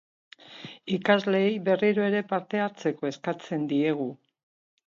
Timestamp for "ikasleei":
0.95-1.51